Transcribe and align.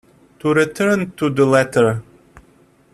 To 0.39 0.51
return 0.51 1.11
to 1.17 1.29
the 1.29 1.45
letter. 1.45 2.01